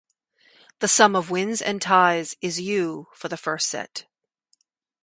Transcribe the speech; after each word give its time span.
The 0.79 0.87
sum 0.87 1.15
of 1.15 1.29
wins 1.29 1.61
and 1.61 1.79
ties 1.79 2.35
is 2.41 2.59
"U" 2.59 3.09
for 3.13 3.27
the 3.27 3.37
first 3.37 3.69
set. 3.69 4.05